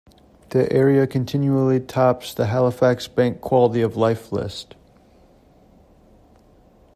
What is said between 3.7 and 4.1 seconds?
of